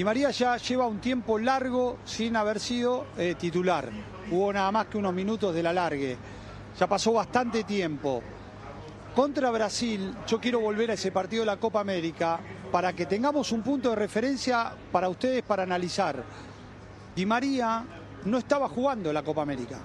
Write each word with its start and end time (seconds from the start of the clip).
Di 0.00 0.04
María 0.04 0.30
ya 0.30 0.56
lleva 0.56 0.86
un 0.86 0.98
tiempo 0.98 1.38
largo 1.38 1.98
sin 2.06 2.34
haber 2.34 2.58
sido 2.58 3.08
eh, 3.18 3.34
titular. 3.38 3.90
Hubo 4.30 4.50
nada 4.50 4.72
más 4.72 4.86
que 4.86 4.96
unos 4.96 5.12
minutos 5.12 5.54
de 5.54 5.62
la 5.62 5.74
largue. 5.74 6.16
Ya 6.78 6.86
pasó 6.86 7.12
bastante 7.12 7.64
tiempo. 7.64 8.22
Contra 9.14 9.50
Brasil, 9.50 10.14
yo 10.26 10.40
quiero 10.40 10.60
volver 10.60 10.90
a 10.90 10.94
ese 10.94 11.12
partido 11.12 11.42
de 11.42 11.46
la 11.48 11.58
Copa 11.58 11.80
América 11.80 12.40
para 12.72 12.94
que 12.94 13.04
tengamos 13.04 13.52
un 13.52 13.60
punto 13.60 13.90
de 13.90 13.96
referencia 13.96 14.72
para 14.90 15.10
ustedes 15.10 15.42
para 15.42 15.64
analizar. 15.64 16.24
Di 17.14 17.26
María 17.26 17.84
no 18.24 18.38
estaba 18.38 18.70
jugando 18.70 19.12
la 19.12 19.22
Copa 19.22 19.42
América 19.42 19.80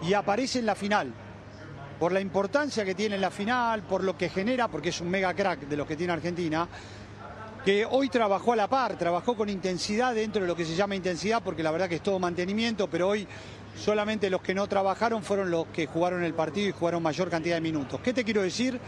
y 0.00 0.12
aparece 0.12 0.60
en 0.60 0.66
la 0.66 0.76
final. 0.76 1.12
Por 1.98 2.12
la 2.12 2.20
importancia 2.20 2.84
que 2.84 2.94
tiene 2.94 3.16
en 3.16 3.20
la 3.20 3.32
final, 3.32 3.82
por 3.82 4.04
lo 4.04 4.16
que 4.16 4.28
genera, 4.28 4.68
porque 4.68 4.90
es 4.90 5.00
un 5.00 5.10
mega 5.10 5.34
crack 5.34 5.62
de 5.62 5.76
los 5.76 5.88
que 5.88 5.96
tiene 5.96 6.12
Argentina, 6.12 6.68
que 7.66 7.84
hoy 7.84 8.08
trabajó 8.08 8.52
a 8.52 8.56
la 8.56 8.68
par, 8.68 8.96
trabajó 8.96 9.34
con 9.34 9.48
intensidad 9.48 10.14
dentro 10.14 10.40
de 10.40 10.46
lo 10.46 10.54
que 10.54 10.64
se 10.64 10.76
llama 10.76 10.94
intensidad, 10.94 11.42
porque 11.42 11.64
la 11.64 11.72
verdad 11.72 11.88
que 11.88 11.96
es 11.96 12.00
todo 12.00 12.20
mantenimiento, 12.20 12.88
pero 12.88 13.08
hoy 13.08 13.26
solamente 13.76 14.30
los 14.30 14.40
que 14.40 14.54
no 14.54 14.68
trabajaron 14.68 15.24
fueron 15.24 15.50
los 15.50 15.66
que 15.66 15.88
jugaron 15.88 16.22
el 16.22 16.32
partido 16.32 16.68
y 16.68 16.70
jugaron 16.70 17.02
mayor 17.02 17.28
cantidad 17.28 17.56
de 17.56 17.60
minutos. 17.60 18.00
¿Qué 18.00 18.12
te 18.12 18.22
quiero 18.22 18.42
decir? 18.42 18.78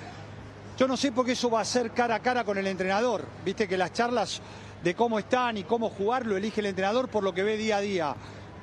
Yo 0.78 0.86
no 0.86 0.96
sé 0.96 1.10
por 1.10 1.26
qué 1.26 1.32
eso 1.32 1.50
va 1.50 1.60
a 1.60 1.64
ser 1.64 1.90
cara 1.90 2.14
a 2.14 2.20
cara 2.20 2.44
con 2.44 2.56
el 2.56 2.68
entrenador. 2.68 3.24
Viste 3.44 3.66
que 3.66 3.76
las 3.76 3.92
charlas 3.92 4.40
de 4.84 4.94
cómo 4.94 5.18
están 5.18 5.56
y 5.56 5.64
cómo 5.64 5.90
jugar 5.90 6.24
lo 6.24 6.36
elige 6.36 6.60
el 6.60 6.66
entrenador 6.66 7.08
por 7.08 7.24
lo 7.24 7.34
que 7.34 7.42
ve 7.42 7.56
día 7.56 7.78
a 7.78 7.80
día. 7.80 8.14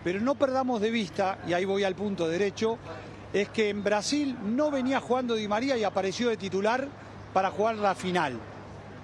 Pero 0.01 0.21
no 0.21 0.35
perdamos 0.35 0.79
de 0.79 0.91
vista, 0.91 1.39
y 1.45 1.51
ahí 1.51 1.65
voy 1.65 1.83
al 1.83 1.95
punto 1.95 2.29
derecho, 2.29 2.77
es 3.33 3.49
que 3.49 3.67
en 3.67 3.83
Brasil 3.83 4.37
no 4.45 4.71
venía 4.71 5.01
jugando 5.01 5.35
Di 5.35 5.49
María 5.49 5.75
y 5.75 5.83
apareció 5.83 6.29
de 6.29 6.37
titular 6.37 6.87
para 7.33 7.51
jugar 7.51 7.75
la 7.75 7.95
final, 7.95 8.39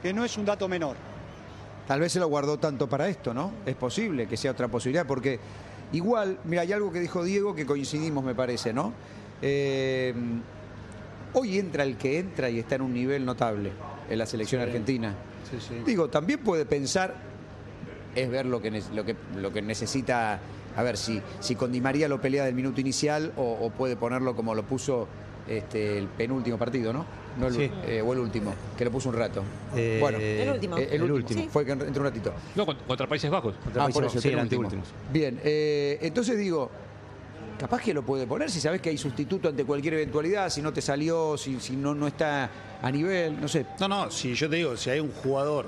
que 0.02 0.14
no 0.14 0.24
es 0.26 0.38
un 0.38 0.46
dato 0.46 0.68
menor. 0.68 0.96
Tal 1.88 2.00
vez 2.00 2.12
se 2.12 2.20
lo 2.20 2.28
guardó 2.28 2.58
tanto 2.58 2.88
para 2.88 3.08
esto, 3.10 3.34
¿no? 3.34 3.52
Es 3.66 3.76
posible 3.76 4.28
que 4.28 4.38
sea 4.38 4.52
otra 4.52 4.68
posibilidad, 4.68 5.06
porque 5.06 5.40
igual, 5.92 6.40
mira, 6.46 6.62
hay 6.62 6.72
algo 6.72 6.92
que 6.92 7.00
dijo 7.00 7.24
Diego 7.24 7.54
que 7.56 7.66
coincidimos, 7.66 8.24
me 8.24 8.36
parece, 8.36 8.72
¿no? 8.72 8.94
Eh, 9.42 10.14
hoy 11.34 11.58
entra 11.58 11.84
el 11.84 11.98
que 11.98 12.20
entra 12.20 12.50
y 12.50 12.60
está 12.60 12.76
en 12.76 12.84
un 12.84 12.94
nivel 12.94 13.26
notable 13.26 13.72
en 14.10 14.18
la 14.18 14.26
selección 14.26 14.62
argentina. 14.62 15.16
Digo, 15.86 16.08
también 16.10 16.40
puede 16.40 16.66
pensar, 16.66 17.16
es 18.16 18.30
ver 18.30 18.46
lo 18.46 18.62
que, 18.62 18.82
lo 18.94 19.04
que, 19.04 19.16
lo 19.36 19.52
que 19.52 19.62
necesita 19.62 20.40
a 20.76 20.84
ver 20.84 20.98
si, 20.98 21.22
si 21.40 21.56
con 21.56 21.72
Di 21.72 21.82
María 21.82 22.08
lo 22.08 22.22
pelea 22.22 22.46
del 22.46 22.56
minuto 22.56 22.82
inicial 22.82 23.34
o, 23.36 23.70
puede 23.78 23.96
ponerlo 23.96 24.36
como 24.36 24.56
lo 24.56 24.64
puso 24.64 25.08
este, 25.58 25.98
el 25.98 26.08
penúltimo 26.08 26.58
partido, 26.58 26.94
¿no? 26.94 27.06
no 27.38 27.48
el, 27.48 27.72
eh, 27.86 28.02
o 28.02 28.14
el 28.14 28.20
último, 28.20 28.54
que 28.78 28.86
lo 28.86 28.92
puso 28.92 29.10
un 29.10 29.16
rato. 29.16 29.44
Eh, 29.76 29.98
bueno, 30.00 30.18
el 30.20 30.50
último. 30.50 30.78
Eh, 30.78 30.90
el, 30.92 31.12
último, 31.12 31.50
fue 31.50 31.66
que 31.66 31.72
entró 31.72 32.02
un 32.02 32.08
ratito. 32.08 32.34
No, 32.56 32.66
contra 32.66 33.08
Países 33.08 33.30
Bajos. 33.30 33.56
ah, 33.78 33.90
por 33.92 34.06
eso, 34.06 34.20
sí, 34.22 34.30
el 34.30 34.40
último. 34.40 34.70
Bien, 35.12 35.40
entonces 35.44 36.38
digo, 36.38 36.70
capaz 37.60 37.82
que 37.82 37.94
lo 37.94 38.04
puede 38.04 38.28
poner 38.28 38.50
si 38.50 38.60
sabes 38.60 38.82
que 38.82 38.90
hay 38.90 38.98
sustituto 38.98 39.50
ante 39.50 39.66
cualquier 39.66 39.96
eventualidad, 39.96 40.50
si 40.50 40.62
no 40.62 40.74
te 40.74 40.82
salió, 40.82 41.38
si, 41.38 41.60
si 41.60 41.76
no, 41.76 41.94
no 41.94 42.08
está 42.08 42.50
a 42.82 42.92
nivel, 42.92 43.40
no 43.40 43.48
sé. 43.48 43.66
No, 43.80 43.88
no, 43.88 44.12
si 44.12 44.34
yo 44.34 44.50
te 44.50 44.58
digo, 44.58 44.78
si 44.78 44.90
hay 44.90 45.00
un 45.00 45.12
jugador 45.12 45.66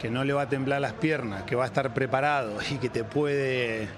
que 0.00 0.10
no 0.10 0.24
le 0.24 0.32
va 0.32 0.42
a 0.42 0.48
temblar 0.48 0.80
las 0.80 0.94
piernas, 0.94 1.42
que 1.42 1.54
va 1.54 1.64
a 1.64 1.66
estar 1.66 1.92
preparado 1.92 2.58
y 2.70 2.76
que 2.76 2.88
te 2.88 3.04
puede 3.04 3.88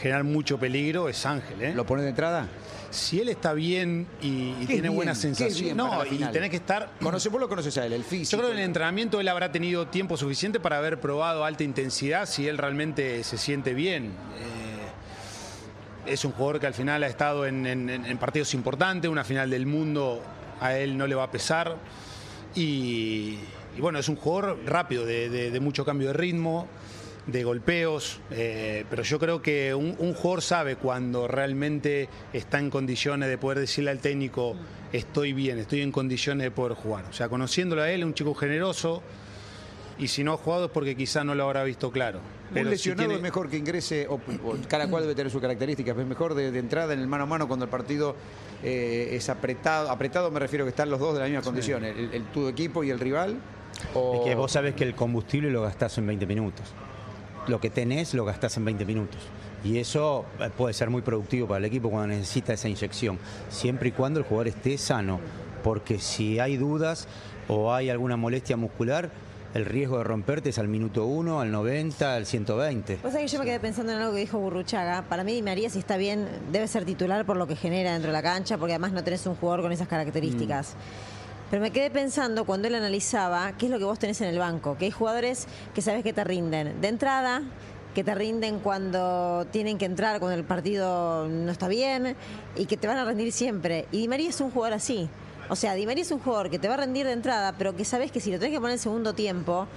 generar 0.00 0.24
mucho 0.24 0.58
peligro 0.58 1.08
es 1.08 1.24
Ángel. 1.26 1.62
¿eh? 1.62 1.74
¿Lo 1.74 1.86
pone 1.86 2.02
de 2.02 2.08
entrada? 2.08 2.48
Si 2.94 3.20
él 3.20 3.28
está 3.28 3.52
bien 3.54 4.06
y, 4.22 4.52
tiene 4.66 4.88
buena 4.88 5.16
sensación. 5.16 5.76
No, 5.76 6.06
y 6.06 6.18
tenés 6.26 6.50
que 6.50 6.56
estar. 6.56 6.92
Conoce, 7.00 7.28
vos 7.28 7.40
lo 7.40 7.48
conoces 7.48 7.76
a 7.78 7.86
él, 7.86 7.92
el 7.92 8.04
físico. 8.04 8.30
Yo 8.30 8.38
creo 8.38 8.50
que 8.50 8.54
en 8.54 8.60
el 8.60 8.66
entrenamiento 8.66 9.20
él 9.20 9.26
habrá 9.26 9.50
tenido 9.50 9.88
tiempo 9.88 10.16
suficiente 10.16 10.60
para 10.60 10.78
haber 10.78 11.00
probado 11.00 11.44
alta 11.44 11.64
intensidad 11.64 12.26
si 12.26 12.46
él 12.46 12.56
realmente 12.56 13.24
se 13.24 13.36
siente 13.36 13.74
bien. 13.74 14.12
Eh, 16.06 16.12
es 16.12 16.24
un 16.24 16.30
jugador 16.30 16.60
que 16.60 16.68
al 16.68 16.74
final 16.74 17.02
ha 17.02 17.08
estado 17.08 17.46
en, 17.46 18.16
partidos 18.20 18.54
importantes, 18.54 19.10
una 19.10 19.24
final 19.24 19.50
del 19.50 19.66
mundo 19.66 20.22
a 20.60 20.78
él 20.78 20.96
no 20.96 21.08
le 21.08 21.16
va 21.16 21.24
a 21.24 21.30
pesar. 21.32 21.76
Y, 22.54 23.38
bueno, 23.76 23.98
es 23.98 24.08
un 24.08 24.14
jugador 24.14 24.60
rápido, 24.64 25.04
de 25.04 25.58
mucho 25.60 25.84
cambio 25.84 26.08
de 26.08 26.12
ritmo 26.12 26.68
de 27.26 27.42
golpeos, 27.42 28.20
eh, 28.30 28.84
pero 28.90 29.02
yo 29.02 29.18
creo 29.18 29.40
que 29.40 29.74
un, 29.74 29.94
jugador 30.14 30.42
sabe 30.42 30.76
cuando 30.76 31.26
realmente 31.26 32.08
está 32.32 32.58
en 32.58 32.70
condiciones 32.70 33.28
de 33.28 33.38
poder 33.38 33.58
decirle 33.60 33.90
al 33.90 34.00
técnico, 34.00 34.54
estoy 34.92 35.32
bien, 35.32 35.58
estoy 35.58 35.80
en 35.80 35.90
condiciones 35.90 36.44
de 36.44 36.50
poder 36.50 36.76
jugar. 36.76 37.04
O 37.08 37.12
sea, 37.12 37.28
conociéndolo 37.28 37.82
a 37.82 37.90
él, 37.90 38.04
un 38.04 38.14
chico 38.14 38.34
generoso, 38.34 39.02
y 39.98 40.08
si 40.08 40.24
no 40.24 40.34
ha 40.34 40.36
jugado 40.36 40.66
es 40.66 40.70
porque 40.70 40.96
quizá 40.96 41.24
no 41.24 41.34
lo 41.34 41.44
habrá 41.44 41.64
visto 41.64 41.90
claro. 41.90 42.20
Pero 42.52 42.66
un 42.66 42.70
lesionado 42.70 43.12
es 43.12 43.22
mejor 43.22 43.48
que 43.48 43.56
ingrese, 43.56 44.06
o, 44.08 44.20
cada 44.68 44.90
cual 44.90 45.04
debe 45.04 45.14
tener 45.14 45.32
sus 45.32 45.40
características, 45.40 45.96
es 45.96 46.06
mejor 46.06 46.34
de, 46.34 46.56
entrada 46.58 46.92
en 46.92 47.00
el 47.00 47.06
mano 47.06 47.24
a 47.24 47.26
mano 47.26 47.48
cuando 47.48 47.64
el 47.64 47.70
partido 47.70 48.16
eh, 48.62 49.10
es 49.12 49.30
apretado, 49.30 49.90
apretado 49.90 50.30
me 50.30 50.40
refiero 50.40 50.66
que 50.66 50.70
están 50.70 50.90
los 50.90 51.00
dos 51.00 51.14
de 51.14 51.20
la 51.20 51.26
misma 51.26 51.42
condición, 51.42 51.84
el, 51.84 52.24
tu 52.34 52.48
equipo 52.48 52.84
y 52.84 52.90
el 52.90 53.00
rival. 53.00 53.38
Es 53.82 54.20
que 54.24 54.34
vos 54.34 54.52
sabés 54.52 54.74
que 54.74 54.84
el 54.84 54.94
combustible 54.94 55.50
lo 55.50 55.62
gastás 55.62 55.96
en 55.98 56.06
20 56.06 56.26
minutos 56.26 56.72
lo 57.46 57.60
que 57.60 57.70
tenés 57.70 58.14
lo 58.14 58.24
gastás 58.24 58.56
en 58.56 58.64
20 58.64 58.84
minutos. 58.84 59.20
Y 59.64 59.78
eso 59.78 60.26
eh, 60.40 60.50
puede 60.56 60.74
ser 60.74 60.90
muy 60.90 61.02
productivo 61.02 61.48
para 61.48 61.58
el 61.58 61.64
equipo 61.64 61.90
cuando 61.90 62.08
necesita 62.08 62.52
esa 62.52 62.68
inyección, 62.68 63.18
siempre 63.48 63.88
y 63.88 63.92
cuando 63.92 64.20
el 64.20 64.26
jugador 64.26 64.48
esté 64.48 64.76
sano, 64.76 65.20
porque 65.62 65.98
si 65.98 66.38
hay 66.38 66.56
dudas 66.56 67.08
o 67.48 67.72
hay 67.72 67.88
alguna 67.88 68.16
molestia 68.16 68.56
muscular, 68.56 69.10
el 69.54 69.64
riesgo 69.64 69.98
de 69.98 70.04
romperte 70.04 70.48
es 70.48 70.58
al 70.58 70.66
minuto 70.66 71.06
1, 71.06 71.40
al 71.40 71.50
90, 71.52 72.14
al 72.14 72.26
120. 72.26 72.98
Pues 73.00 73.14
que 73.14 73.26
yo 73.28 73.38
me 73.38 73.44
quedé 73.44 73.60
pensando 73.60 73.92
en 73.92 73.98
algo 73.98 74.12
que 74.12 74.20
dijo 74.20 74.38
Burruchaga. 74.38 75.02
Para 75.02 75.22
mí, 75.22 75.40
María, 75.42 75.70
si 75.70 75.78
está 75.78 75.96
bien, 75.96 76.28
debe 76.50 76.66
ser 76.66 76.84
titular 76.84 77.24
por 77.24 77.36
lo 77.36 77.46
que 77.46 77.54
genera 77.54 77.92
dentro 77.92 78.08
de 78.08 78.14
la 78.14 78.22
cancha, 78.22 78.58
porque 78.58 78.72
además 78.72 78.92
no 78.92 79.04
tenés 79.04 79.24
un 79.26 79.36
jugador 79.36 79.62
con 79.62 79.70
esas 79.70 79.86
características. 79.86 80.74
Mm. 80.74 81.13
Pero 81.50 81.62
me 81.62 81.70
quedé 81.70 81.90
pensando 81.90 82.44
cuando 82.44 82.68
él 82.68 82.74
analizaba 82.74 83.52
qué 83.56 83.66
es 83.66 83.72
lo 83.72 83.78
que 83.78 83.84
vos 83.84 83.98
tenés 83.98 84.20
en 84.20 84.28
el 84.28 84.38
banco, 84.38 84.76
que 84.76 84.86
hay 84.86 84.90
jugadores 84.90 85.46
que 85.74 85.82
sabes 85.82 86.02
que 86.02 86.12
te 86.12 86.24
rinden. 86.24 86.80
De 86.80 86.88
entrada, 86.88 87.42
que 87.94 88.02
te 88.02 88.14
rinden 88.14 88.58
cuando 88.58 89.46
tienen 89.50 89.78
que 89.78 89.84
entrar, 89.84 90.18
cuando 90.18 90.36
el 90.36 90.44
partido 90.44 91.28
no 91.28 91.52
está 91.52 91.68
bien 91.68 92.16
y 92.56 92.66
que 92.66 92.76
te 92.76 92.86
van 92.86 92.98
a 92.98 93.04
rendir 93.04 93.32
siempre. 93.32 93.86
Y 93.92 93.98
Di 93.98 94.08
María 94.08 94.30
es 94.30 94.40
un 94.40 94.50
jugador 94.50 94.74
así. 94.74 95.08
O 95.48 95.56
sea, 95.56 95.74
Di 95.74 95.86
María 95.86 96.02
es 96.02 96.10
un 96.10 96.18
jugador 96.18 96.50
que 96.50 96.58
te 96.58 96.66
va 96.66 96.74
a 96.74 96.78
rendir 96.78 97.06
de 97.06 97.12
entrada, 97.12 97.54
pero 97.56 97.76
que 97.76 97.84
sabes 97.84 98.10
que 98.10 98.20
si 98.20 98.32
lo 98.32 98.38
tenés 98.38 98.54
que 98.54 98.60
poner 98.60 98.74
en 98.74 98.80
segundo 98.80 99.12
tiempo, 99.12 99.68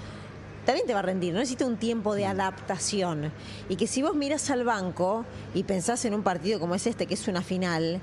también 0.66 0.88
te 0.88 0.94
va 0.94 1.00
a 1.00 1.04
rendir, 1.04 1.34
no 1.34 1.40
necesita 1.40 1.66
un 1.66 1.78
tiempo 1.78 2.16
de 2.16 2.26
adaptación. 2.26 3.32
Y 3.70 3.76
que 3.76 3.88
si 3.88 4.02
vos 4.02 4.16
miras 4.16 4.50
al 4.50 4.64
banco 4.64 5.26
y 5.54 5.64
pensás 5.64 6.04
en 6.06 6.14
un 6.14 6.24
partido 6.24 6.60
como 6.60 6.76
es 6.76 6.88
este, 6.88 7.06
que 7.06 7.14
es 7.14 7.28
una 7.28 7.42
final, 7.42 8.02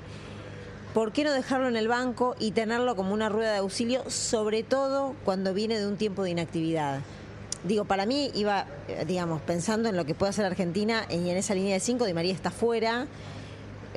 ¿por 0.95 1.11
qué 1.11 1.25
no 1.25 1.33
dejarlo 1.33 1.67
en 1.67 1.75
el 1.75 1.89
banco 1.89 2.37
y 2.39 2.51
tenerlo 2.51 2.95
como 2.95 3.13
una 3.13 3.27
rueda 3.27 3.51
de 3.51 3.57
auxilio, 3.57 4.09
sobre 4.09 4.63
todo 4.63 5.13
cuando 5.25 5.53
viene 5.53 5.77
de 5.77 5.85
un 5.85 5.97
tiempo 5.97 6.23
de 6.23 6.29
inactividad? 6.29 7.01
Digo, 7.65 7.83
para 7.83 8.05
mí 8.05 8.31
iba, 8.33 8.65
digamos, 9.05 9.41
pensando 9.41 9.89
en 9.89 9.97
lo 9.97 10.05
que 10.05 10.15
puede 10.15 10.29
hacer 10.29 10.45
Argentina 10.45 11.05
y 11.09 11.29
en 11.29 11.35
esa 11.35 11.53
línea 11.53 11.73
de 11.73 11.81
cinco, 11.81 12.05
Di 12.05 12.13
María 12.13 12.31
está 12.31 12.49
fuera, 12.49 13.07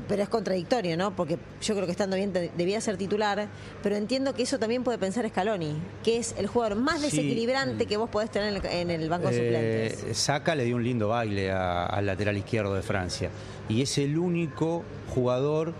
pero 0.08 0.24
es 0.24 0.28
contradictorio, 0.28 0.96
¿no? 0.96 1.14
Porque 1.14 1.38
yo 1.62 1.74
creo 1.74 1.86
que 1.86 1.92
estando 1.92 2.16
bien 2.16 2.32
debía 2.32 2.80
ser 2.80 2.96
titular, 2.96 3.46
pero 3.80 3.94
entiendo 3.94 4.34
que 4.34 4.42
eso 4.42 4.58
también 4.58 4.82
puede 4.82 4.98
pensar 4.98 5.28
Scaloni, 5.28 5.76
que 6.02 6.16
es 6.16 6.34
el 6.36 6.48
jugador 6.48 6.78
más 6.78 7.00
desequilibrante 7.00 7.86
que 7.86 7.96
vos 7.96 8.10
podés 8.10 8.30
tener 8.30 8.60
en 8.72 8.90
el, 8.90 9.08
banco 9.08 9.28
eh, 9.28 9.90
suplentes. 9.94 10.18
Saca 10.18 10.56
le 10.56 10.64
dio 10.64 10.74
un 10.74 10.82
lindo 10.82 11.06
baile 11.06 11.52
al 11.52 12.06
lateral 12.06 12.36
izquierdo 12.36 12.74
de 12.74 12.82
Francia 12.82 13.30
y 13.68 13.82
es 13.82 13.98
el 13.98 14.18
único 14.18 14.82
jugador 15.14 15.74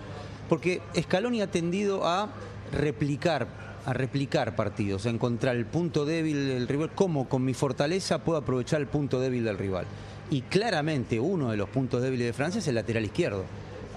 porque 0.49 0.81
Scaloni 0.99 1.43
ha 1.43 1.51
tendido 1.51 2.07
a 2.07 2.29
replicar 2.73 3.69
a 3.89 3.95
replicar 3.95 4.55
partidos, 4.55 5.07
a 5.07 5.09
encontrar 5.09 5.57
el 5.57 5.65
punto 5.65 6.05
débil 6.05 6.49
del 6.49 6.69
rival, 6.69 6.91
cómo 6.95 7.27
con 7.27 7.43
mi 7.43 7.55
fortaleza 7.55 8.19
puedo 8.19 8.39
aprovechar 8.39 8.83
el 8.83 8.87
punto 8.87 9.19
débil 9.19 9.45
del 9.45 9.57
rival. 9.57 9.87
Y 10.31 10.43
claramente 10.43 11.19
uno 11.19 11.51
de 11.51 11.57
los 11.57 11.71
puntos 11.71 12.03
débiles 12.03 12.27
de 12.27 12.33
Francia 12.35 12.59
es 12.59 12.69
el 12.69 12.75
lateral 12.75 13.07
izquierdo. 13.07 13.47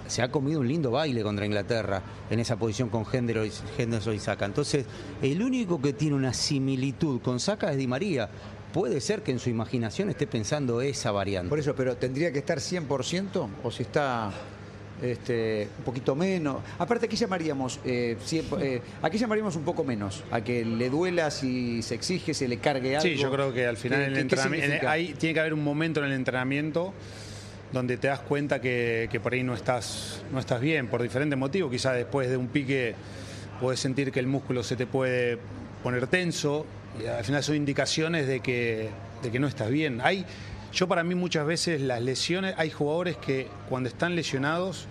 Se 0.08 0.22
ha 0.22 0.30
comido 0.30 0.60
un 0.60 0.68
lindo 0.68 0.90
baile 0.90 1.22
contra 1.22 1.44
Inglaterra 1.44 2.02
en 2.30 2.40
esa 2.40 2.56
posición 2.56 2.88
con 2.88 3.04
Henderson 3.10 4.14
y 4.14 4.18
Saca. 4.18 4.46
Entonces, 4.46 4.86
el 5.20 5.42
único 5.42 5.80
que 5.80 5.92
tiene 5.92 6.16
una 6.16 6.32
similitud 6.32 7.20
con 7.20 7.38
Saca 7.38 7.70
es 7.70 7.76
Di 7.76 7.86
María. 7.86 8.30
Puede 8.72 8.98
ser 9.02 9.22
que 9.22 9.32
en 9.32 9.38
su 9.38 9.50
imaginación 9.50 10.08
esté 10.08 10.26
pensando 10.26 10.80
esa 10.80 11.12
variante. 11.12 11.50
Por 11.50 11.58
eso, 11.58 11.74
pero 11.74 11.96
¿tendría 11.96 12.32
que 12.32 12.38
estar 12.38 12.58
100% 12.58 13.48
o 13.62 13.70
si 13.70 13.82
está 13.82 14.32
este, 15.02 15.68
un 15.78 15.84
poquito 15.84 16.14
menos. 16.14 16.58
Aparte, 16.78 17.06
aquí 17.06 17.16
llamaríamos? 17.16 17.80
Eh, 17.84 18.16
eh, 18.60 18.80
aquí 19.02 19.18
llamaríamos 19.18 19.56
un 19.56 19.64
poco 19.64 19.82
menos? 19.84 20.22
A 20.30 20.40
que 20.40 20.64
le 20.64 20.88
duela 20.88 21.30
si 21.30 21.82
se 21.82 21.96
exige, 21.96 22.34
se 22.34 22.46
le 22.46 22.58
cargue 22.58 22.96
algo. 22.96 23.08
Sí, 23.08 23.16
yo 23.16 23.30
creo 23.30 23.52
que 23.52 23.66
al 23.66 23.76
final 23.76 24.02
el 24.02 24.16
entrenamiento, 24.16 24.86
tiene 25.18 25.34
que 25.34 25.40
haber 25.40 25.54
un 25.54 25.64
momento 25.64 26.00
en 26.00 26.06
el 26.06 26.12
entrenamiento 26.12 26.94
donde 27.72 27.96
te 27.96 28.08
das 28.08 28.20
cuenta 28.20 28.60
que, 28.60 29.20
por 29.22 29.32
ahí 29.32 29.42
no 29.42 29.54
estás, 29.54 30.22
no 30.30 30.38
estás 30.38 30.60
bien, 30.60 30.86
por 30.86 31.02
diferentes 31.02 31.38
motivos. 31.38 31.70
Quizás 31.70 31.96
después 31.96 32.28
de 32.28 32.36
un 32.36 32.48
pique 32.48 32.94
puedes 33.60 33.80
sentir 33.80 34.12
que 34.12 34.20
el 34.20 34.26
músculo 34.26 34.62
se 34.62 34.76
te 34.76 34.86
puede 34.86 35.38
poner 35.82 36.06
tenso. 36.06 36.64
Y 37.02 37.06
al 37.06 37.24
final 37.24 37.42
son 37.42 37.56
indicaciones 37.56 38.26
de 38.26 38.40
que, 38.40 38.90
de 39.22 39.30
que 39.30 39.40
no 39.40 39.48
estás 39.48 39.70
bien. 39.70 40.00
Hay 40.02 40.26
Yo 40.72 40.86
para 40.86 41.02
mí 41.02 41.14
muchas 41.14 41.46
veces 41.46 41.80
las 41.80 42.02
lesiones, 42.02 42.54
hay 42.58 42.70
jugadores 42.70 43.16
que 43.16 43.48
cuando 43.68 43.88
están 43.88 44.14
lesionados 44.14 44.86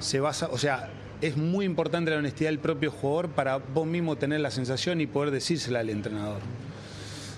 se 0.00 0.20
basa, 0.20 0.48
o 0.50 0.58
sea, 0.58 0.90
es 1.20 1.36
muy 1.36 1.64
importante 1.64 2.10
la 2.10 2.18
honestidad 2.18 2.50
del 2.50 2.58
propio 2.58 2.90
jugador 2.90 3.28
para 3.30 3.56
vos 3.58 3.86
mismo 3.86 4.16
tener 4.16 4.40
la 4.40 4.50
sensación 4.50 5.00
y 5.00 5.06
poder 5.06 5.30
decírsela 5.30 5.80
al 5.80 5.90
entrenador. 5.90 6.40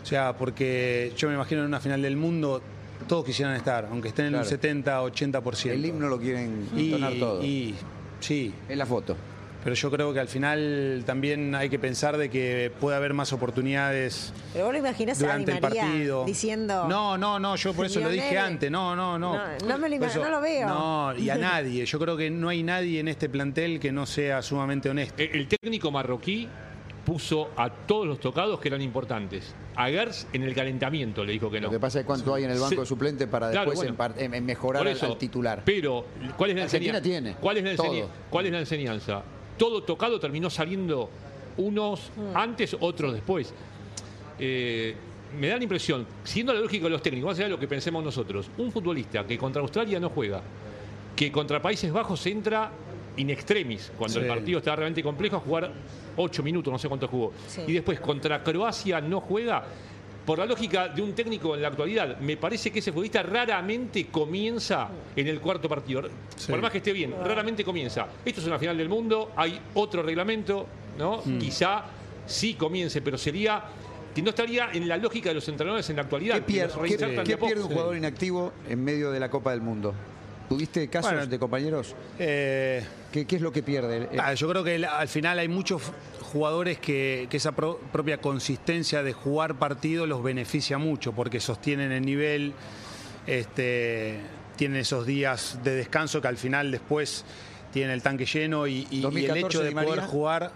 O 0.03 0.06
sea, 0.06 0.37
porque 0.37 1.12
yo 1.17 1.29
me 1.29 1.35
imagino 1.35 1.61
en 1.62 1.67
una 1.69 1.81
final 1.81 2.03
del 2.03 2.17
mundo 2.17 2.62
todos 3.08 3.25
quisieran 3.25 3.55
estar, 3.56 3.88
aunque 3.91 4.08
estén 4.08 4.26
en 4.26 4.31
Claro. 4.32 4.44
un 4.44 4.49
70, 4.50 5.03
80%. 5.03 5.73
El 5.75 5.85
himno 5.85 6.08
lo 6.08 6.19
quieren 6.19 6.67
y, 6.76 6.87
entonar 6.87 7.12
todo. 7.14 7.43
y- 7.44 7.75
sí, 8.20 8.53
Es 8.69 8.76
la 8.76 8.87
foto. 8.87 9.17
Pero 9.66 9.74
yo 9.74 9.90
creo 9.90 10.12
que 10.14 10.20
al 10.20 10.28
final 10.28 11.02
también 11.04 11.52
hay 11.56 11.68
que 11.68 11.80
pensar 11.80 12.16
de 12.18 12.30
que 12.30 12.70
puede 12.80 12.96
haber 12.96 13.14
más 13.14 13.32
oportunidades 13.32 14.32
Pero 14.52 14.66
vos 14.66 14.72
lo 14.74 14.78
imaginás 14.78 15.18
a 15.18 15.18
Di 15.18 15.24
durante 15.26 15.52
el 15.54 15.60
María 15.60 15.82
partido. 15.82 16.24
diciendo. 16.24 16.86
No, 16.88 17.18
no, 17.18 17.40
no, 17.40 17.56
yo 17.56 17.74
por 17.74 17.86
eso 17.86 17.98
lo 17.98 18.08
dije 18.08 18.38
antes. 18.38 18.70
No, 18.70 18.94
no, 18.94 19.18
no. 19.18 19.34
No, 19.34 19.42
no 19.66 19.78
me 19.78 19.88
lo 19.88 19.96
ima- 19.96 20.14
no 20.14 20.30
lo 20.30 20.40
veo. 20.40 20.68
No, 20.68 21.16
y 21.16 21.30
a 21.30 21.34
nadie. 21.50 21.84
Yo 21.84 21.98
creo 21.98 22.16
que 22.16 22.30
no 22.30 22.48
hay 22.48 22.62
nadie 22.62 23.00
en 23.00 23.08
este 23.08 23.28
plantel 23.28 23.80
que 23.80 23.90
no 23.90 24.06
sea 24.06 24.40
sumamente 24.40 24.88
honesto. 24.88 25.20
El 25.20 25.48
técnico 25.48 25.90
marroquí 25.90 26.48
puso 27.04 27.50
a 27.56 27.69
todos 27.69 28.06
los 28.06 28.20
tocados 28.20 28.60
que 28.60 28.69
eran 28.69 28.82
importantes. 28.82 29.52
A 29.74 29.88
Gers 29.88 30.28
en 30.32 30.44
el 30.44 30.54
calentamiento 30.54 31.24
le 31.24 31.32
dijo 31.32 31.50
que 31.50 31.60
no. 31.60 31.66
Lo 31.66 31.72
que 31.72 31.80
pasa 31.80 31.98
es 31.98 32.06
cuánto 32.06 32.32
hay 32.34 32.44
en 32.44 32.50
el 32.52 32.60
banco 32.60 32.82
de 32.82 32.86
suplente 32.86 33.26
para 33.26 33.50
Claro, 33.50 33.70
después 33.72 33.92
bueno. 33.92 34.14
empar- 34.14 34.20
em- 34.22 34.32
em- 34.32 34.44
mejorar 34.44 34.82
al, 34.82 34.92
eso, 34.92 35.06
al 35.06 35.19
titular. 35.19 35.62
Pero, 35.64 36.06
¿cuál 36.36 36.50
es 36.50 36.56
la 36.56 36.62
Argentina 36.62 36.98
enseñanza? 36.98 37.02
tiene 37.02 37.36
¿Cuál 37.40 37.56
es 37.58 37.64
la, 37.64 37.70
enseña- 37.72 38.00
todo. 38.02 38.10
cuál 38.30 38.46
es 38.46 38.52
la 38.52 38.58
enseñanza? 38.60 39.22
Todo 39.56 39.82
tocado 39.82 40.20
terminó 40.20 40.50
saliendo 40.50 41.08
unos 41.58 42.11
antes, 42.35 42.76
otros 42.79 43.12
después. 43.14 43.53
Eh, 44.38 44.94
me 45.38 45.49
da 45.49 45.56
la 45.56 45.62
impresión, 45.62 46.06
siguiendo 46.25 46.55
la 46.55 46.61
lógica 46.61 46.85
de 46.85 46.91
los 46.91 47.03
técnicos, 47.03 47.31
más 47.31 47.38
allá 47.38 47.47
de 47.47 47.50
lo 47.50 47.58
que 47.58 47.69
pensemos 47.69 48.03
nosotros, 48.05 48.49
un 48.58 48.70
futbolista 48.70 49.26
que 49.26 49.37
contra 49.37 49.61
Australia 49.61 49.99
no 49.99 50.11
juega, 50.11 50.43
que 51.14 51.32
contra 51.32 51.61
Países 51.61 51.93
Bajos 51.93 52.25
entra 52.26 52.70
in 53.17 53.31
extremis, 53.31 53.91
cuando 53.99 54.20
el 54.20 54.26
partido 54.26 54.58
está 54.58 54.76
realmente 54.76 55.03
complejo, 55.03 55.37
a 55.37 55.41
jugar 55.41 55.73
ocho 56.17 56.43
minutos, 56.43 56.70
no 56.73 56.79
sé 56.79 56.88
cuánto 56.88 57.08
jugó. 57.08 57.32
Sí. 57.49 57.62
Y 57.67 57.73
después 57.73 57.99
contra 58.00 58.43
Croacia 58.43 59.00
no 59.00 59.20
juega. 59.20 59.64
Por 60.26 60.38
la 60.40 60.44
lógica 60.46 60.88
de 60.88 61.00
un 61.02 61.12
técnico 61.14 61.55
en 61.55 61.62
la 61.62 61.69
actualidad, 61.69 62.19
me 62.19 62.37
parece 62.37 62.73
que 62.73 62.81
ese 62.81 62.90
futbolista 62.90 63.23
raramente 63.23 64.06
comienza 64.08 64.88
en 65.14 65.28
el 65.28 65.40
cuarto 65.40 65.69
partido. 65.69 66.02
Sí. 66.37 66.50
Por 66.50 66.61
más 66.61 66.73
que 66.73 66.78
esté 66.78 66.93
bien, 66.93 67.14
raramente 67.25 67.62
comienza. 67.64 68.08
Esto 68.25 68.40
es 68.40 68.46
una 68.49 68.58
final 68.58 68.76
del 68.76 68.88
mundo, 68.88 69.31
hay 69.37 69.58
otro 69.75 70.02
reglamento, 70.02 70.67
¿no? 70.99 71.23
Mm. 71.25 71.38
Quizá 71.38 71.84
sí 72.26 72.55
comience, 72.55 73.00
pero 73.02 73.17
sería 73.17 73.62
que 74.12 74.20
no 74.20 74.31
estaría 74.31 74.70
en 74.73 74.88
la 74.88 74.96
lógica 74.96 75.28
de 75.28 75.37
los 75.37 75.49
entrenadores 75.49 75.88
en 75.90 75.96
la 75.96 76.02
actualidad. 76.02 76.37
¿Qué, 76.44 76.46
pier- 76.55 76.70
pierde 77.38 77.62
un 77.62 77.69
jugador 77.69 77.96
inactivo 77.96 78.52
en 78.69 78.82
medio 78.82 79.12
de 79.12 79.20
la 79.20 79.31
Copa 79.31 79.52
del 79.52 79.61
Mundo? 79.61 79.94
¿Tuviste 80.49 80.88
casos 80.88 81.12
Bueno, 81.12 81.26
de 81.26 81.38
compañeros? 81.38 81.94
Eh, 82.19 82.84
¿Qué, 83.12 83.26
qué 83.26 83.37
es 83.37 83.43
lo 83.43 83.52
que 83.52 83.62
pierde? 83.62 84.08
Ah, 84.19 84.32
yo 84.34 84.49
creo 84.49 84.64
que 84.64 84.76
el- 84.76 84.84
al 84.84 85.08
final 85.08 85.38
hay 85.38 85.49
muchos 85.49 85.82
jugadores 86.26 86.78
que, 86.78 87.26
que 87.31 87.37
esa 87.38 87.52
pro- 87.52 87.78
propia 87.93 88.19
consistencia 88.20 89.02
de 89.02 89.12
jugar 89.12 89.56
partido 89.58 90.06
los 90.06 90.23
beneficia 90.23 90.78
mucho 90.78 91.12
porque 91.12 91.40
sostienen 91.40 91.93
el 91.93 92.05
nivel, 92.05 92.52
este, 93.26 94.20
tienen 94.56 94.81
esos 94.81 95.06
días 95.06 95.61
de 95.64 95.75
descanso 95.75 96.20
que 96.20 96.28
al 96.28 96.37
final 96.37 96.70
después 96.70 97.25
tienen 97.73 97.90
el 97.93 98.02
tanque 98.02 98.25
lleno 98.26 98.67
y, 98.67 98.87
y- 98.90 98.96
y 98.96 98.96
el 98.96 99.02
2014 99.02 99.46
hecho 99.46 99.62
de 99.62 99.73
poder 99.73 100.00
jugar. 100.02 100.52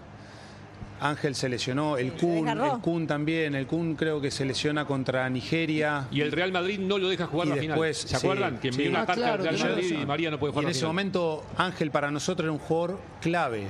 Ángel 1.03 1.33
se 1.33 1.49
lesionó, 1.49 1.97
el 1.97 2.13
Kun, 2.13 2.47
el 2.47 2.79
Kun 2.79 3.07
también, 3.07 3.55
el 3.55 3.65
Kun 3.65 3.95
creo 3.95 4.21
que 4.21 4.29
se 4.29 4.45
lesiona 4.45 4.85
contra 4.85 5.27
Nigeria. 5.31 6.07
Y 6.11 6.21
el 6.21 6.31
Real 6.31 6.51
Madrid 6.51 6.77
no 6.79 6.99
lo 6.99 7.09
deja 7.09 7.25
jugar 7.25 7.47
Y 7.47 7.49
la 7.49 7.55
después, 7.55 7.97
final. 7.97 8.09
¿Se 8.11 8.19
sí, 8.19 8.27
acuerdan? 8.27 8.59
Que 8.59 8.67
envió 8.67 8.83
sí. 8.85 8.89
una 8.91 9.01
Ah, 9.01 9.05
carta 9.07 9.21
claro, 9.21 9.43
al 9.49 9.57
Real 9.57 9.69
Madrid 9.71 9.97
y 9.99 10.05
María 10.05 10.29
no 10.29 10.37
puede 10.39 10.51
Y 10.51 10.53
jugar 10.53 10.63
en 10.63 10.67
la 10.67 10.71
ese 10.71 10.79
final. 10.81 10.89
momento 10.93 11.43
Ángel 11.57 11.89
para 11.89 12.11
nosotros 12.11 12.43
era 12.45 12.51
un 12.51 12.59
jugador 12.59 12.99
clave. 13.19 13.63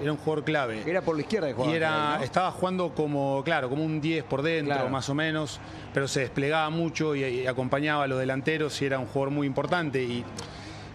Era 0.00 0.12
un 0.12 0.18
jugador 0.18 0.44
clave. 0.44 0.82
Era 0.86 1.02
por 1.02 1.14
la 1.16 1.22
izquierda 1.22 1.48
que 1.48 1.54
jugaba. 1.54 1.72
Y 1.72 1.76
era, 1.76 2.20
estaba 2.22 2.50
jugando 2.52 2.94
como, 2.94 3.42
claro, 3.44 3.68
como 3.68 3.84
un 3.84 4.00
10 4.00 4.24
por 4.24 4.42
dentro, 4.42 4.74
Claro. 4.74 4.88
más 4.90 5.08
o 5.08 5.14
menos, 5.14 5.60
pero 5.92 6.08
se 6.08 6.20
desplegaba 6.20 6.70
mucho 6.70 7.14
y, 7.14 7.24
y 7.24 7.46
acompañaba 7.46 8.04
a 8.04 8.06
los 8.06 8.18
delanteros 8.18 8.80
y 8.80 8.86
era 8.86 8.98
un 8.98 9.06
jugador 9.06 9.30
muy 9.34 9.46
importante. 9.46 10.02
Y, 10.02 10.24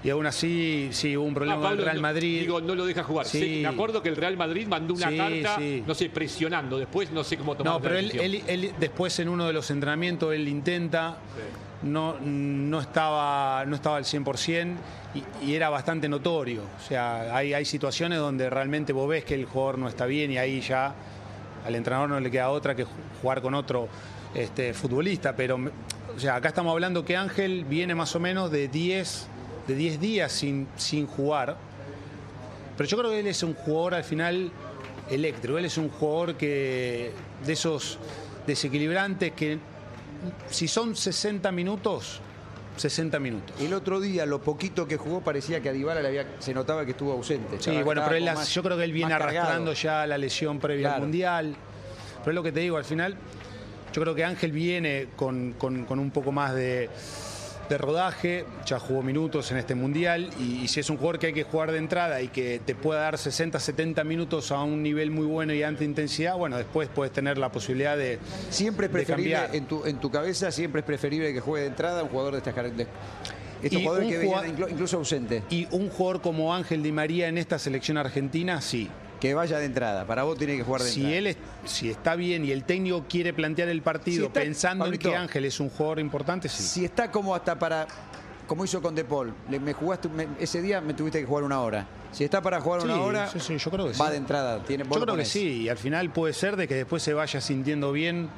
y 0.03 0.09
aún 0.11 0.25
así, 0.27 0.89
sí, 0.91 1.17
hubo 1.17 1.25
un 1.25 1.33
problema 1.33 1.57
Ah, 1.59 1.69
con 1.69 1.79
el 1.79 1.83
Real 1.85 1.95
no- 1.95 2.01
Madrid. 2.03 2.39
Digo, 2.41 2.61
no 2.61 2.75
lo 2.75 2.85
deja 2.85 3.03
jugar. 3.03 3.25
Sí. 3.25 3.39
Sí, 3.39 3.59
me 3.63 3.69
acuerdo 3.69 4.01
que 4.03 4.09
el 4.09 4.15
Real 4.15 4.37
Madrid 4.37 4.67
mandó 4.67 4.93
una 4.93 5.09
Sí, 5.09 5.17
carta, 5.17 5.55
sí. 5.57 5.83
no 5.85 5.93
sé, 5.95 6.09
presionando. 6.09 6.77
Después 6.77 7.11
no 7.11 7.23
sé 7.23 7.37
cómo 7.37 7.55
tomar 7.55 7.73
No, 7.73 7.79
la 7.79 7.83
pero 7.83 7.97
él, 7.97 8.05
decisión. 8.09 8.25
él- 8.25 8.65
él 8.65 8.71
después 8.79 9.17
en 9.19 9.29
uno 9.29 9.47
de 9.47 9.53
los 9.53 9.69
entrenamientos 9.71 10.33
él 10.33 10.47
intenta, 10.47 11.17
no, 11.83 12.15
no, 12.21 12.79
estaba, 12.79 13.63
no 13.65 13.75
estaba 13.75 13.97
al 13.97 14.03
100% 14.05 14.75
y, 15.41 15.45
y 15.45 15.55
era 15.55 15.69
bastante 15.69 16.09
notorio. 16.09 16.61
O 16.63 16.87
sea, 16.87 17.35
hay, 17.35 17.53
hay 17.53 17.65
situaciones 17.65 18.19
donde 18.19 18.49
realmente 18.49 18.93
vos 18.93 19.07
ves 19.07 19.23
que 19.25 19.35
el 19.35 19.45
jugador 19.45 19.77
no 19.79 19.87
está 19.87 20.05
bien 20.05 20.31
y 20.31 20.37
ahí 20.37 20.61
ya 20.61 20.93
al 21.65 21.75
entrenador 21.75 22.09
no 22.09 22.19
le 22.19 22.29
queda 22.31 22.49
otra 22.49 22.75
que 22.75 22.85
ju- 22.85 22.89
jugar 23.21 23.41
con 23.41 23.53
otro 23.53 23.87
este, 24.33 24.73
futbolista. 24.73 25.35
Pero, 25.35 25.59
o 26.15 26.19
sea, 26.19 26.35
acá 26.35 26.49
estamos 26.49 26.71
hablando 26.71 27.03
que 27.05 27.15
Ángel 27.17 27.65
viene 27.65 27.93
más 27.95 28.15
o 28.15 28.19
menos 28.19 28.51
de 28.51 28.67
10, 28.67 29.27
de 29.67 29.75
10 29.75 29.99
días 29.99 30.31
sin, 30.31 30.67
sin 30.75 31.07
jugar. 31.07 31.57
Pero 32.77 32.89
yo 32.89 32.97
creo 32.97 33.09
que 33.11 33.19
él 33.19 33.27
es 33.27 33.41
un 33.43 33.53
jugador 33.53 33.95
al 33.95 34.03
final 34.03 34.51
eléctrico. 35.09 35.57
Él 35.57 35.65
es 35.65 35.77
un 35.77 35.89
jugador 35.89 36.35
que 36.35 37.11
de 37.45 37.53
esos 37.53 37.97
desequilibrantes 38.45 39.31
que 39.31 39.57
si 40.49 40.67
son 40.67 40.95
60 40.95 41.51
minutos, 41.51 42.19
60 42.77 43.19
minutos. 43.19 43.59
El 43.61 43.73
otro 43.73 43.99
día, 43.99 44.25
lo 44.25 44.41
poquito 44.41 44.87
que 44.87 44.97
jugó, 44.97 45.21
parecía 45.21 45.61
que 45.61 45.69
a 45.69 45.73
Dybala 45.73 46.01
le 46.01 46.07
había, 46.09 46.27
se 46.39 46.53
notaba 46.53 46.83
que 46.85 46.91
estuvo 46.91 47.13
ausente. 47.13 47.57
Sí, 47.61 47.81
bueno, 47.83 48.01
pero 48.03 48.15
él 48.17 48.25
más- 48.25 48.49
yo 48.53 48.61
creo 48.63 48.77
que 48.77 48.83
él 48.83 48.91
viene 48.91 49.11
cargado. 49.11 49.37
arrastrando 49.39 49.73
ya 49.73 50.05
la 50.05 50.17
lesión 50.17 50.59
previa 50.59 50.83
Claro. 50.89 50.95
al 50.95 51.01
Mundial. 51.01 51.55
Pero 52.19 52.31
es 52.31 52.35
lo 52.35 52.43
que 52.43 52.51
te 52.51 52.59
digo, 52.61 52.77
al 52.77 52.85
final, 52.85 53.15
yo 53.93 54.01
creo 54.01 54.13
que 54.15 54.23
Ángel 54.25 54.51
viene 54.51 55.07
con, 55.15 55.53
con- 55.53 55.85
con 55.85 55.99
un 55.99 56.11
poco 56.11 56.31
más 56.31 56.53
de, 56.55 56.89
de 57.69 57.77
rodaje, 57.77 58.45
ya 58.65 58.79
jugó 58.79 59.01
minutos 59.03 59.51
en 59.51 59.57
este 59.57 59.75
Mundial, 59.75 60.29
y, 60.39 60.61
y 60.63 60.67
si 60.67 60.79
es 60.79 60.89
un 60.89 60.97
jugador 60.97 61.19
que 61.19 61.27
hay 61.27 61.33
que 61.33 61.43
jugar 61.43 61.71
de 61.71 61.77
entrada 61.79 62.21
y 62.21 62.27
que 62.29 62.59
te 62.65 62.75
pueda 62.75 63.01
dar 63.01 63.17
60, 63.17 63.59
70 63.59 64.03
minutos 64.03 64.51
a 64.51 64.61
un 64.63 64.83
nivel 64.83 65.11
muy 65.11 65.25
bueno 65.25 65.53
y 65.53 65.63
alta 65.63 65.83
intensidad, 65.83 66.35
bueno, 66.37 66.57
después 66.57 66.89
puedes 66.93 67.11
tener 67.13 67.37
la 67.37 67.51
posibilidad 67.51 67.97
de, 67.97 68.19
Siempre 68.49 68.85
es 68.87 68.91
preferible, 68.91 69.37
en 69.53 69.65
tu, 69.65 69.85
en 69.85 69.97
tu 69.99 70.09
cabeza, 70.11 70.51
siempre 70.51 70.79
es 70.81 70.85
preferible 70.85 71.33
que 71.33 71.39
juegue 71.39 71.63
de 71.63 71.69
entrada 71.69 72.03
un 72.03 72.09
jugador 72.09 72.33
de 72.33 72.37
estas 72.39 72.53
características. 72.53 73.01
Estos 73.63 73.79
Y 73.79 73.83
jugadores 73.83 74.07
un 74.07 74.13
que 74.21 74.27
jugador- 74.27 74.69
incluso 74.69 74.97
ausente, 74.97 75.41
Y 75.49 75.67
un 75.71 75.89
jugador 75.89 76.21
como 76.21 76.53
Ángel 76.53 76.83
Di 76.83 76.91
María 76.91 77.27
en 77.27 77.37
esta 77.37 77.57
selección 77.57 77.97
argentina, 77.97 78.61
sí. 78.61 78.89
Que 79.19 79.33
vaya 79.33 79.59
de 79.59 79.65
entrada. 79.65 80.05
Para 80.05 80.23
vos 80.23 80.37
tiene 80.37 80.57
que 80.57 80.63
jugar 80.63 80.81
de 80.81 80.89
Si 80.89 80.99
entrada. 81.01 81.17
él 81.17 81.27
es- 81.27 81.37
si 81.65 81.89
está 81.89 82.15
bien 82.15 82.45
y 82.45 82.51
el 82.51 82.63
técnico 82.63 83.05
quiere 83.09 83.33
plantear 83.33 83.69
el 83.69 83.81
partido 83.81 84.21
Si 84.23 84.27
está- 84.27 84.41
pensando 84.41 84.85
Pablito, 84.85 85.07
en 85.09 85.13
que 85.13 85.17
Ángel 85.17 85.45
es 85.45 85.59
un 85.59 85.69
jugador 85.69 85.99
importante, 85.99 86.49
sí. 86.49 86.63
Si 86.63 86.85
está 86.85 87.11
como 87.11 87.33
hasta 87.35 87.57
para, 87.57 87.87
como 88.47 88.63
hizo 88.65 88.81
con 88.81 88.93
De 88.95 89.03
Paul, 89.05 89.33
le- 89.49 89.59
me 89.59 89.73
jugaste, 89.73 90.09
me- 90.09 90.27
ese 90.39 90.61
día 90.61 90.81
me 90.81 90.93
tuviste 90.93 91.19
que 91.19 91.25
jugar 91.25 91.43
una 91.43 91.61
hora. 91.61 91.87
Si 92.11 92.23
está 92.23 92.41
para 92.41 92.61
jugar 92.61 92.81
Sí, 92.81 92.87
una 92.87 93.01
hora, 93.01 93.27
sí, 93.27 93.39
sí, 93.39 93.57
yo 93.57 93.71
creo 93.71 93.91
que 93.91 93.97
va 93.97 94.09
de 94.09 94.17
entrada. 94.17 94.63
Tiene, 94.63 94.83
Yo 94.85 95.01
creo 95.01 95.15
que 95.15 95.25
sí, 95.25 95.63
y 95.63 95.69
al 95.69 95.77
final 95.77 96.11
puede 96.11 96.33
ser 96.33 96.55
de 96.55 96.67
que 96.67 96.75
después 96.75 97.03
se 97.03 97.13
vaya 97.13 97.41
sintiendo 97.41 97.91
bien 97.91 98.29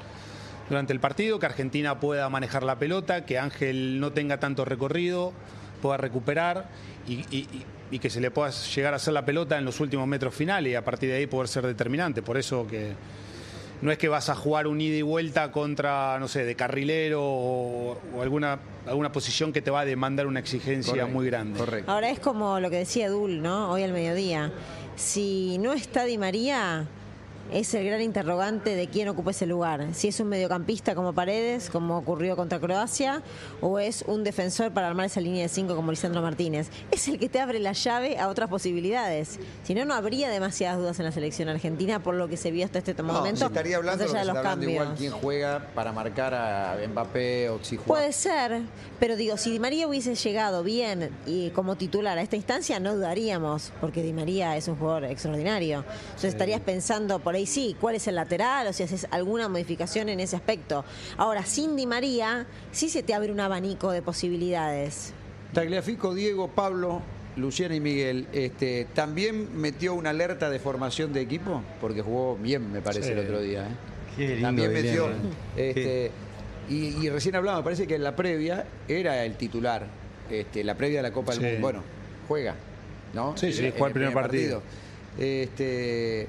durante 0.70 0.94
el 0.94 1.00
partido, 1.00 1.38
que 1.40 1.46
Argentina 1.46 2.00
pueda 2.00 2.28
manejar 2.30 2.64
la 2.64 2.78
pelota, 2.80 3.26
que 3.26 3.38
Ángel 3.40 4.00
no 4.00 4.12
tenga 4.14 4.40
tanto 4.40 4.66
recorrido, 4.66 5.32
pueda 5.78 5.98
recuperar 5.98 6.70
y, 7.08 7.14
y- 7.14 7.26
y- 7.38 7.66
y 7.90 8.00
que 8.00 8.10
se 8.10 8.20
le 8.20 8.32
pueda 8.32 8.50
llegar 8.50 8.94
a 8.94 8.98
hacer 8.98 9.14
la 9.14 9.24
pelota 9.24 9.58
en 9.58 9.64
los 9.64 9.80
últimos 9.80 10.06
metros 10.08 10.34
finales 10.36 10.72
y 10.72 10.76
a 10.76 10.84
partir 10.84 11.10
de 11.10 11.16
ahí 11.16 11.26
poder 11.28 11.48
ser 11.48 11.66
determinante. 11.66 12.22
Por 12.22 12.38
eso 12.38 12.68
que 12.68 12.92
no 13.82 13.92
es 13.92 13.98
que 13.98 14.10
vas 14.10 14.28
a 14.30 14.36
jugar 14.36 14.68
un 14.68 14.82
ida 14.82 14.98
y 14.98 15.02
vuelta 15.04 15.52
contra, 15.52 16.20
no 16.20 16.28
sé, 16.28 16.44
de 16.44 16.56
carrilero 16.56 17.22
o, 17.24 17.98
o 18.16 18.22
alguna, 18.22 18.60
alguna 18.88 19.12
posición 19.12 19.54
que 19.54 19.62
te 19.62 19.72
va 19.72 19.82
a 19.82 19.86
demandar 19.86 20.28
una 20.28 20.40
exigencia 20.42 20.92
Correcto, 20.94 21.14
muy 21.14 21.26
grande. 21.28 21.60
Correcto. 21.60 21.92
Ahora 21.92 22.10
es 22.10 22.20
como 22.20 22.60
lo 22.60 22.70
que 22.70 22.78
decía 22.80 23.08
Dul, 23.10 23.42
¿no? 23.42 23.72
Hoy 23.72 23.84
al 23.84 23.94
mediodía. 23.94 24.52
Si 24.98 25.58
no 25.60 25.74
está 25.74 26.06
Di 26.06 26.18
María, 26.18 26.88
es 27.52 27.74
el 27.74 27.86
gran 27.86 28.02
interrogante 28.02 28.76
de 28.76 28.88
quién 28.88 29.08
ocupa 29.08 29.32
ese 29.32 29.46
lugar. 29.46 29.88
Si 29.94 30.08
es 30.10 30.20
un 30.20 30.28
mediocampista 30.30 30.96
como 30.96 31.14
Paredes, 31.14 31.70
como 31.70 31.98
ocurrió 31.98 32.36
contra 32.36 32.60
Croacia, 32.60 33.22
o 33.62 33.80
es 33.80 34.04
un 34.08 34.24
defensor 34.24 34.72
para 34.72 34.88
armar 34.88 35.06
esa 35.06 35.22
línea 35.22 35.44
de 35.44 35.50
cinco 35.50 35.76
como 35.76 35.92
Lisandro 35.92 36.22
Martínez. 36.22 36.70
Es 36.92 37.08
el 37.08 37.18
que 37.20 37.30
te 37.30 37.40
abre 37.40 37.60
la 37.60 37.72
llave 37.74 38.18
a 38.20 38.28
otras 38.28 38.50
posibilidades. 38.50 39.40
Si 39.64 39.74
no, 39.74 39.86
no 39.86 39.94
habría 39.94 40.30
demasiadas 40.30 40.78
dudas 40.80 41.00
en 41.00 41.06
la 41.06 41.12
selección 41.12 41.50
argentina 41.50 42.02
por 42.04 42.16
lo 42.16 42.28
que 42.28 42.38
se 42.38 42.52
vio 42.52 42.66
hasta 42.66 42.80
este 42.80 42.94
No, 42.96 43.04
momento. 43.14 43.40
se 43.40 43.46
estaría 43.46 43.78
hablando, 43.78 44.04
más 44.04 44.12
allá 44.14 44.20
de 44.22 44.28
los 44.28 44.38
hablando 44.38 44.70
igual 44.70 44.88
cambios. 44.88 45.00
quién 45.12 45.22
juega 45.22 45.68
para 45.74 45.92
marcar 45.92 46.34
a 46.34 46.78
Mbappé 46.88 47.50
o 47.50 47.64
si 47.64 47.78
juega. 47.78 47.88
Puede 47.88 48.12
ser, 48.14 48.62
pero 49.00 49.16
digo, 49.16 49.38
si 49.38 49.52
Di 49.52 49.60
María 49.60 49.88
hubiese 49.88 50.16
llegado 50.16 50.64
bien 50.64 51.10
y 51.26 51.50
como 51.52 51.76
titular 51.78 52.18
a 52.18 52.22
esta 52.22 52.36
instancia, 52.36 52.80
no 52.80 52.96
dudaríamos, 52.96 53.72
porque 53.80 54.04
Di 54.04 54.12
María 54.14 54.58
es 54.58 54.68
un 54.68 54.76
jugador 54.76 55.06
extraordinario. 55.06 55.86
Entonces 56.08 56.34
estarías 56.34 56.60
pensando, 56.62 57.20
por 57.20 57.37
ahí 57.38 57.46
sí, 57.46 57.76
¿cuál 57.80 57.96
es 57.96 58.08
el 58.08 58.16
lateral? 58.16 58.68
O 58.68 58.74
si 58.74 58.84
haces 58.84 59.08
alguna 59.12 59.48
modificación 59.48 60.10
en 60.10 60.20
ese 60.20 60.36
aspecto. 60.36 60.84
Ahora, 61.18 61.46
sin 61.46 61.76
Di 61.76 61.86
María, 61.86 62.46
sí 62.72 62.90
se 62.90 63.04
te 63.04 63.14
abre 63.14 63.32
un 63.32 63.40
abanico 63.40 63.92
de 63.92 64.02
posibilidades. 64.02 65.14
Tagliafico, 65.54 66.14
Diego, 66.14 66.50
Pablo, 66.50 67.02
Luciana 67.38 67.76
y 67.76 67.80
Miguel, 67.80 68.28
este, 68.34 68.88
¿también 68.94 69.56
metió 69.60 69.94
una 69.94 70.10
alerta 70.10 70.50
de 70.50 70.60
formación 70.60 71.14
de 71.14 71.22
equipo? 71.22 71.62
Porque 71.80 72.02
jugó 72.02 72.36
bien, 72.36 72.72
me 72.72 72.82
parece, 72.82 73.08
Sí. 73.08 73.12
el 73.14 73.20
otro 73.20 73.42
día. 73.42 73.64
¿eh? 73.68 73.72
Qué 74.18 74.28
lindo 74.30 74.42
También 74.48 74.74
metió. 74.74 75.08
¿eh? 75.10 75.14
este, 75.56 76.12
y, 76.70 77.06
y 77.06 77.10
recién 77.10 77.36
hablaba, 77.36 77.60
me 77.60 77.64
parece 77.64 77.88
que 77.88 77.96
en 77.96 78.04
la 78.04 78.16
previa 78.16 78.66
era 78.88 79.24
el 79.24 79.36
titular. 79.38 79.86
Este, 80.30 80.64
la 80.64 80.76
previa 80.76 80.98
de 81.00 81.04
la 81.04 81.14
Copa 81.14 81.32
Sí. 81.34 81.40
del 81.40 81.54
Mundo. 81.54 81.62
Bueno, 81.68 81.84
juega, 82.28 82.56
¿no? 83.14 83.38
Sí, 83.38 83.54
sí, 83.54 83.70
juega 83.72 83.88
el 83.88 83.94
primer 83.94 84.14
partido. 84.14 84.62
Este, 85.18 86.28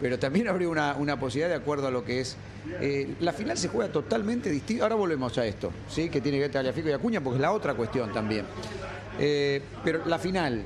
pero 0.00 0.18
también 0.18 0.48
abrió 0.48 0.70
una, 0.70 0.94
una 0.96 1.18
posibilidad 1.18 1.48
de 1.48 1.54
acuerdo 1.56 1.86
a 1.86 1.90
lo 1.90 2.04
que 2.04 2.20
es. 2.20 2.36
eh, 2.80 3.14
la 3.20 3.32
final 3.32 3.56
se 3.58 3.68
juega 3.68 3.90
totalmente 3.92 4.50
distinto. 4.50 4.82
Ahora 4.84 4.94
volvemos 4.96 5.36
a 5.38 5.46
esto, 5.46 5.70
¿sí? 5.88 6.08
que 6.08 6.20
tiene 6.20 6.38
que 6.38 6.42
ver 6.42 6.50
Tagliafico 6.52 6.88
y 6.88 6.92
Acuña, 6.92 7.20
porque 7.20 7.36
es 7.36 7.42
la 7.42 7.52
otra 7.52 7.74
cuestión 7.74 8.12
también. 8.12 8.44
Eh, 9.18 9.60
pero 9.84 10.04
la 10.06 10.18
final, 10.18 10.62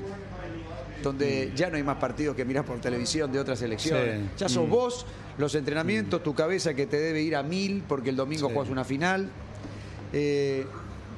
donde 1.03 1.51
ya 1.55 1.69
no 1.69 1.77
hay 1.77 1.83
más 1.83 1.97
partidos 1.97 2.35
que 2.35 2.43
mirar 2.45 2.65
por 2.65 2.79
televisión 2.79 3.31
de 3.31 3.39
otras 3.39 3.61
elecciones. 3.61 4.21
Sí. 4.21 4.29
Ya 4.37 4.49
sos 4.49 4.67
Mm. 4.67 4.71
vos, 4.71 5.05
los 5.37 5.55
entrenamientos, 5.55 6.21
tu 6.23 6.33
cabeza 6.33 6.73
que 6.73 6.85
te 6.87 6.99
debe 6.99 7.21
ir 7.21 7.35
a 7.35 7.43
mil 7.43 7.83
porque 7.87 8.09
el 8.09 8.15
domingo 8.15 8.47
Sí. 8.47 8.53
juegas 8.53 8.71
una 8.71 8.83
final. 8.83 9.29
Eh, 10.13 10.65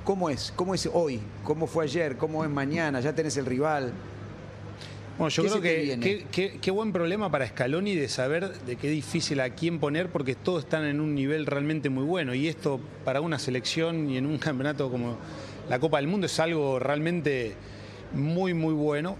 ¿Cómo 0.03 0.29
es? 0.29 0.51
¿Cómo 0.55 0.73
es 0.75 0.89
hoy? 0.91 1.19
¿Cómo 1.43 1.67
fue 1.67 1.85
ayer? 1.85 2.17
¿Cómo 2.17 2.43
es 2.43 2.49
mañana? 2.49 2.99
Ya 2.99 3.13
tenés 3.13 3.37
el 3.37 3.45
rival. 3.45 3.93
Bueno, 5.21 5.29
yo 5.29 5.43
¿Qué 5.43 5.97
creo 5.99 6.31
que 6.31 6.57
qué 6.59 6.71
buen 6.71 6.91
problema 6.91 7.29
para 7.29 7.47
Scaloni 7.47 7.93
de 7.93 8.09
saber 8.09 8.57
de 8.61 8.75
qué 8.75 8.89
difícil 8.89 9.39
a 9.39 9.51
quién 9.51 9.79
poner 9.79 10.09
porque 10.09 10.33
todos 10.33 10.63
están 10.63 10.83
en 10.85 10.99
un 10.99 11.13
nivel 11.13 11.45
realmente 11.45 11.91
muy 11.91 12.05
bueno. 12.05 12.33
Y 12.33 12.47
esto 12.47 12.79
para 13.05 13.21
una 13.21 13.37
selección 13.37 14.09
y 14.09 14.17
en 14.17 14.25
un 14.25 14.37
campeonato 14.39 14.89
como 14.89 15.17
la 15.69 15.77
Copa 15.77 15.97
del 15.97 16.07
Mundo 16.07 16.25
es 16.25 16.39
algo 16.39 16.79
realmente 16.79 17.53
muy 18.13 18.55
muy 18.55 18.73
bueno 18.73 19.15